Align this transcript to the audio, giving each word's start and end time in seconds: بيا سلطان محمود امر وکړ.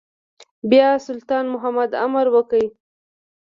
بيا 0.69 0.89
سلطان 1.07 1.43
محمود 1.53 1.91
امر 2.05 2.25
وکړ. 2.35 2.61